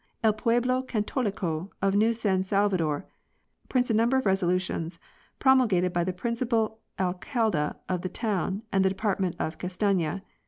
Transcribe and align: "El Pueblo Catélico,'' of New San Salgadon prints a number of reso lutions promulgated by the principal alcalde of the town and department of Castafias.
"El 0.23 0.33
Pueblo 0.33 0.81
Catélico,'' 0.81 1.69
of 1.79 1.93
New 1.93 2.11
San 2.11 2.41
Salgadon 2.41 3.03
prints 3.69 3.91
a 3.91 3.93
number 3.93 4.17
of 4.17 4.23
reso 4.23 4.47
lutions 4.47 4.97
promulgated 5.37 5.93
by 5.93 6.03
the 6.03 6.11
principal 6.11 6.79
alcalde 6.97 7.75
of 7.87 8.01
the 8.01 8.09
town 8.09 8.63
and 8.71 8.83
department 8.83 9.35
of 9.37 9.59
Castafias. 9.59 10.21